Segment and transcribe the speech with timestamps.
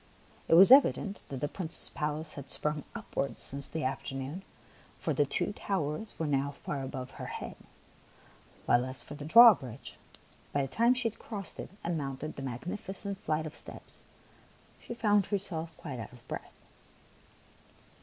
[0.47, 4.41] It was evident that the Prince's palace had sprung upwards since the afternoon,
[4.99, 7.55] for the two towers were now far above her head,
[8.65, 9.97] while as for the drawbridge,
[10.53, 13.99] by the time she had crossed it and mounted the magnificent flight of steps,
[14.79, 16.59] she found her self quite out of breath.